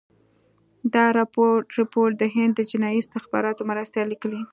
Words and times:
دا 0.93 1.05
رپوټ 1.19 1.63
د 2.17 2.23
هند 2.35 2.53
د 2.55 2.61
جنايي 2.71 2.99
استخباراتو 3.01 3.67
مرستیال 3.71 4.07
لیکلی. 4.13 4.41